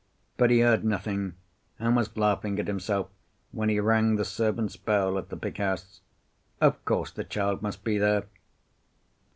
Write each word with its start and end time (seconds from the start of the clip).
But 0.35 0.49
he 0.49 0.61
heard 0.61 0.83
nothing, 0.83 1.35
and 1.77 1.95
was 1.95 2.17
laughing 2.17 2.57
at 2.57 2.65
himself 2.65 3.09
when 3.51 3.69
he 3.69 3.79
rang 3.79 4.15
the 4.15 4.25
servants' 4.25 4.75
bell 4.75 5.15
at 5.19 5.29
the 5.29 5.35
big 5.35 5.59
house. 5.59 6.01
Of 6.59 6.83
course, 6.85 7.11
the 7.11 7.23
child 7.23 7.61
must 7.61 7.83
be 7.83 7.99
there. 7.99 8.25